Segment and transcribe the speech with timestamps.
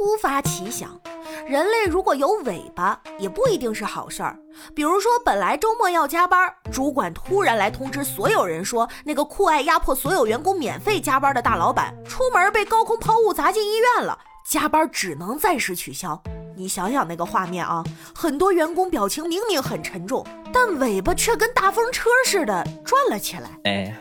[0.00, 0.98] 突发奇想，
[1.46, 4.34] 人类如果有尾巴，也不一定是好事儿。
[4.74, 14.18] 比如说，本来周末要加班，主管突然来通知所有人说，那个酷爱压迫所有员工免费加班的大老板，出门被高空抛物砸进医院了，
[14.48, 16.18] 加班只能暂时取消。
[16.56, 23.50] 你想想那个画面啊，很多员工表情明明很沉重，但尾巴却跟大风车似的转了起来。
[23.64, 23.94] 哎，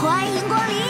[0.00, 0.85] 欢迎光临，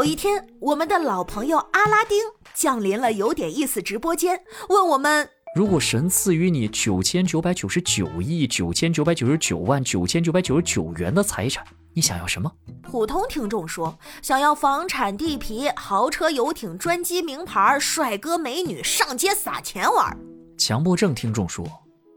[0.00, 2.16] 有一天，我们的老朋友阿拉丁
[2.54, 4.40] 降临了有点意思直播间，
[4.70, 11.62] 问我们：如果神赐予你九千九百九十九亿九千九百九十九万九千九百九十九元的财产？
[11.92, 12.50] 你想要什么？
[12.82, 20.16] 普通听众说想要房产、地皮、豪车、游艇、专机、名牌、帅哥美女，上街撒钱玩。
[20.56, 21.66] 强迫症听众说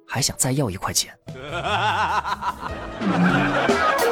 [0.08, 1.14] 还想再要一块钱。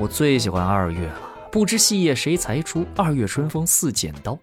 [0.00, 1.20] 我最喜欢二月了，
[1.52, 2.86] 不知细叶谁裁出？
[2.96, 4.38] 二月春风似剪刀，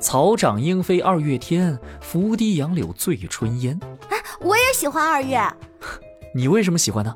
[0.00, 3.78] 草长莺飞二月天，拂堤杨柳醉春烟。
[4.08, 5.40] 哎，我也喜欢二月。
[6.34, 7.14] 你为什么喜欢呢？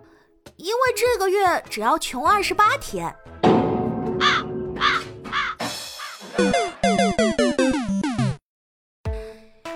[0.55, 3.13] 因为这个月只要穷二十八天。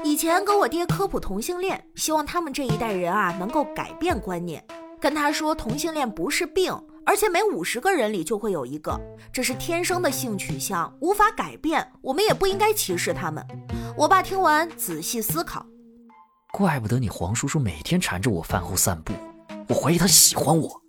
[0.04, 4.64] 以前跟我爹科普同性恋，希望他们这一代人啊能够改变观念，
[5.00, 6.72] 跟他说同性恋不是病，
[7.06, 8.98] 而且每五十个人里就会有一个，
[9.32, 13.46] 这是天生的性取向，无法改变，我们也不应该歧视他们。
[13.96, 15.64] 我爸听完仔细思考，
[16.52, 19.12] 怪不得你黄叔叔每天缠着我饭后散步。
[19.68, 20.80] 我怀疑他喜欢我。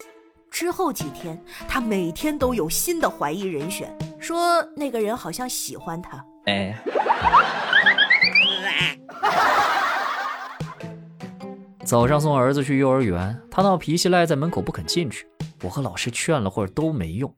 [0.50, 6.26] 之后几天，他每天都有新的怀疑人选，说那个人好像喜欢他。
[6.46, 6.76] 哎。
[11.84, 15.28] 早上送儿子去幼儿园，他闹脾气赖在门口不肯进去。
[15.66, 17.36] 我和老师劝了会儿都没用，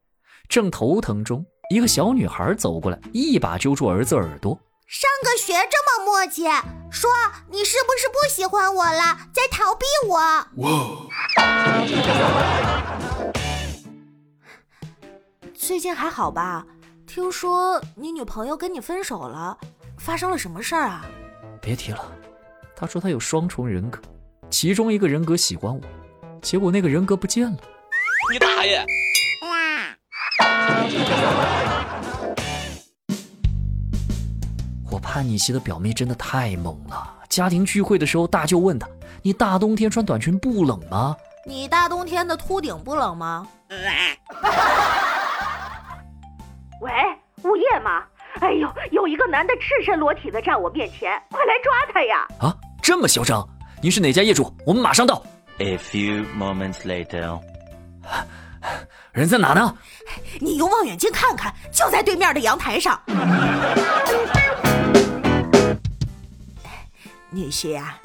[0.49, 4.59] 正头疼中，一个小女孩走过来，一把揪住儿子耳朵。
[4.85, 6.43] 上个学这么磨叽，
[6.91, 7.09] 说
[7.49, 10.47] 你是不是不喜欢我了，在逃避我？
[15.53, 16.67] 最近还好吧？
[17.05, 19.57] 听说你女朋友跟你分手了，
[19.97, 21.05] 发生了什么事儿啊？
[21.61, 22.11] 别提了，
[22.75, 24.01] 她说她有双重人格，
[24.49, 25.81] 其中一个人格喜欢我，
[26.41, 27.57] 结果那个人格不见了。
[28.31, 28.85] 你大爷！
[34.91, 37.13] 我叛逆期的表妹真的太猛了。
[37.29, 38.87] 家庭聚会的时候，大舅问她
[39.23, 43.47] ：“你大冬天穿短裙不冷吗？”“你大冬天的秃顶不冷吗
[46.81, 46.91] ？”“喂，
[47.43, 48.03] 物业吗？
[48.41, 53.47] 哎呦，有一个男的赤身裸体的站我面前，快来抓他呀！”“啊，这么嚣张？
[53.81, 54.53] 您是哪家业主？
[54.65, 55.23] 我们马上到。”
[55.59, 57.39] A few moments later，
[59.11, 59.77] 人在哪呢？
[60.39, 63.01] 你用望远镜看看，就在对面的阳台上。
[67.29, 67.97] 女婿呀，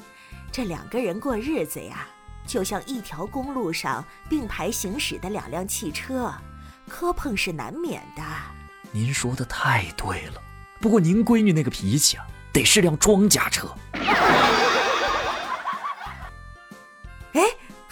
[0.51, 2.07] 这两个人过日子呀，
[2.47, 6.33] 就像一条公路上并排行驶的两辆汽车，
[6.89, 8.23] 磕碰是难免的。
[8.91, 10.43] 您说的太对了，
[10.81, 13.69] 不过您闺女那个脾气啊，得是辆装甲车。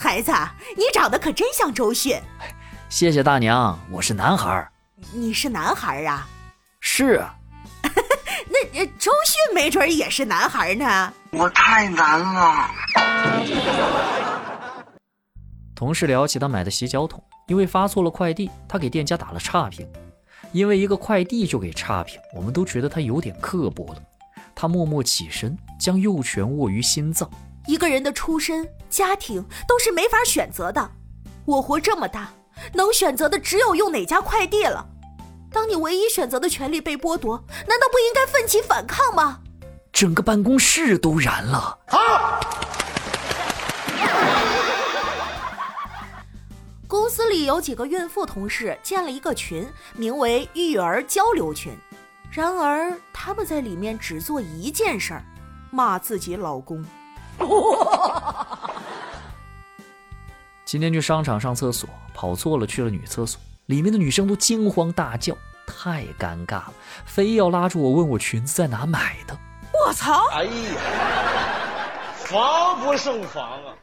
[0.02, 0.32] 孩子，
[0.78, 2.18] 你长得可真像周迅。
[2.88, 4.66] 谢谢大娘，我是男孩。
[5.12, 6.26] 你是男孩啊？
[6.80, 7.36] 是啊。
[8.72, 11.12] 那周迅没准也是男孩呢。
[11.32, 12.70] 我太难了。
[15.74, 19.86] 同事聊起他买的洗脚桶，因为发错了快递，他给店家打了差评。
[20.52, 24.02] 因为一个快递就给差评，我们都觉得他有点刻薄了。
[24.54, 27.30] 他默默起身，将右拳握于心脏。
[27.66, 30.90] 一个人的出身、家庭都是没法选择的。
[31.44, 32.32] 我活这么大，
[32.74, 34.86] 能选择的只有用哪家快递了。
[35.52, 39.40] 当你唯一选择的权利被剥夺，难道不应该奋起反抗吗？
[39.92, 41.78] 整个办公室都燃了。
[41.88, 42.40] 啊！
[46.86, 51.72] 公司里有几个孕妇同事建了一个群，名为“育儿交流群”。
[52.30, 55.24] 然而，他们在里面只做一件事儿：
[55.70, 56.84] 骂自己老公。
[60.64, 63.40] 今天去商场上厕所，跑错了，去了女厕所。
[63.66, 65.36] 里面的女生都惊慌大叫，
[65.66, 66.72] 太尴尬了，
[67.04, 69.36] 非要拉住我问我裙子在哪买的。
[69.86, 70.26] 我操！
[70.32, 70.50] 哎呀，
[72.16, 73.74] 防不胜防啊！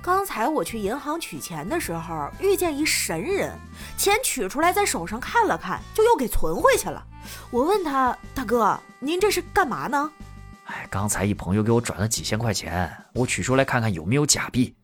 [0.00, 3.58] 刚才我去银行取钱的时候，遇见一神人，
[3.96, 7.02] 钱取出来在手上看了看，就又给存回去了。
[7.50, 10.10] 我问他：“大哥，您这是干嘛呢？”
[10.68, 14.74] 哎，刚才一朋友给我转了几千块钱，我取出来看看有没有假币。